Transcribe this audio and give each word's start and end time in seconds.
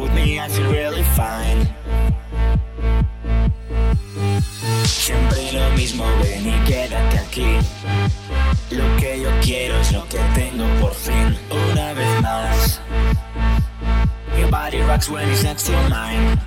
with 0.00 0.12
me, 0.14 0.38
I 0.40 0.48
feel 0.48 0.70
really 0.70 1.02
fine. 1.14 1.68
Siempre 4.84 5.52
lo 5.52 5.70
mismo, 5.76 6.04
ven 6.22 6.46
y 6.46 6.58
quédate 6.66 7.18
aquí. 7.18 7.58
Lo 8.70 8.84
que 8.96 9.20
yo 9.22 9.30
quiero 9.42 9.76
es 9.78 9.92
lo 9.92 10.06
que 10.08 10.18
tengo 10.34 10.66
por 10.80 10.94
fin, 10.94 11.36
una 11.50 11.92
vez 11.94 12.22
más. 12.22 12.80
Your 14.38 14.50
body 14.50 14.80
rocks 14.82 15.08
when 15.08 15.28
it's 15.28 15.42
next 15.42 15.66
to 15.66 15.72
mine. 15.88 16.38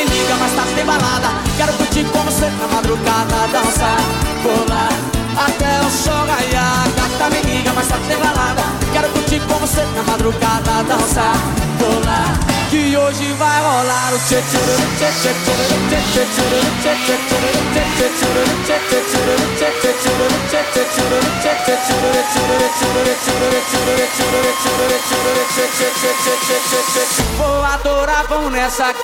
me 0.00 0.06
liga, 0.06 0.34
mas 0.36 0.52
tarde 0.52 0.72
bem 0.74 0.84
balada 0.84 1.28
Quero 1.56 1.72
curtir 1.74 2.04
com 2.04 2.18
você 2.20 2.46
na 2.46 2.68
madrugada 2.68 3.48
Dançar, 3.52 3.98
pular, 4.42 4.88
até 5.36 5.80
o 5.86 5.90
sol 5.90 6.24
raiar 6.26 6.88
Gata, 6.96 7.28
me 7.30 7.42
liga, 7.42 7.72
mas 7.74 7.88
tá 7.88 7.96
bem 8.08 8.18
balada 8.18 8.62
Quero 8.92 9.08
curtir 9.10 9.40
com 9.40 9.54
você 9.54 9.82
na 9.96 10.02
madrugada 10.02 10.82
Dançar, 10.88 11.36
pular, 11.78 12.38
que 12.70 12.96
hoje 12.96 13.32
vai 13.34 13.60
rolar 13.60 14.14
o 14.14 14.18
tchê 14.20 14.40
tchê 14.40 14.58
tchê 14.96 15.10
tchê 15.20 15.30
tchê 15.30 15.34
tchê 16.08 16.08
tchê 16.08 16.24
tchê 16.24 16.40
Vou 27.36 27.64
adorar, 27.64 28.24
vão 28.28 28.50
nessa 28.50 28.94